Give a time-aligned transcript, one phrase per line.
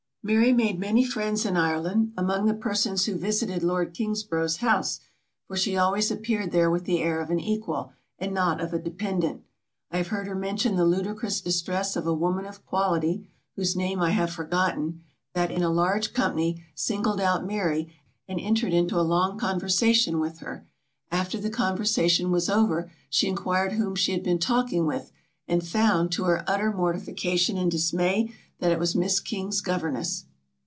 [0.23, 4.99] Mary made many friends in Ireland, among the persons who visited lord Kingsborough's house,
[5.47, 8.77] for she always appeared there with the air of an equal, and not of a
[8.77, 9.41] dependent.
[9.89, 13.99] I have heard her mention the ludicrous distress of a woman of quality, whose name
[13.99, 15.01] I have forgotten,
[15.33, 17.91] that, in a large company, singled out Mary,
[18.27, 20.67] and entered into a long conversation with her.
[21.11, 25.11] After the conversation was over, she enquired whom she had been talking with,
[25.47, 30.25] and found, to her utter mortification and dismay, that it was Miss King's governess.